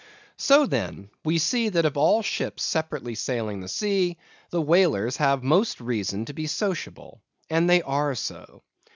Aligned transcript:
So, 0.39 0.65
then, 0.65 1.11
we 1.23 1.37
see 1.37 1.69
that 1.69 1.85
of 1.85 1.95
all 1.95 2.23
ships 2.23 2.63
separately 2.63 3.13
sailing 3.13 3.59
the 3.59 3.67
sea, 3.67 4.17
the 4.49 4.59
whalers 4.59 5.17
have 5.17 5.43
most 5.43 5.79
reason 5.79 6.25
to 6.25 6.33
be 6.33 6.47
sociable—and 6.47 7.69
they 7.69 7.83
are 7.83 8.15
so. 8.15 8.63